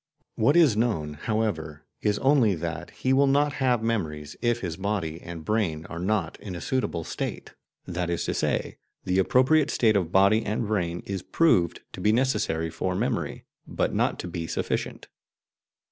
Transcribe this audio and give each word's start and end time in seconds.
What 0.33 0.55
is 0.55 0.75
known, 0.75 1.13
however, 1.13 1.85
is 2.01 2.17
only 2.25 2.55
that 2.55 2.89
he 2.89 3.13
will 3.13 3.27
not 3.27 3.53
have 3.61 3.83
memories 3.83 4.35
if 4.41 4.61
his 4.61 4.75
body 4.75 5.21
and 5.21 5.45
brain 5.45 5.85
are 5.91 5.99
not 5.99 6.39
in 6.39 6.55
a 6.55 6.59
suitable 6.59 7.03
state. 7.03 7.53
That 7.85 8.09
is 8.09 8.25
to 8.25 8.33
say, 8.33 8.79
the 9.03 9.19
appropriate 9.19 9.69
state 9.69 9.95
of 9.95 10.11
body 10.11 10.43
and 10.43 10.65
brain 10.65 11.03
is 11.05 11.21
proved 11.21 11.81
to 11.93 12.01
be 12.01 12.11
necessary 12.11 12.71
for 12.71 12.95
memory, 12.95 13.45
but 13.67 13.93
not 13.93 14.17
to 14.21 14.27
be 14.27 14.47
sufficient. 14.47 15.07